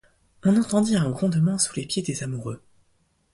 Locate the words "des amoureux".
2.01-2.63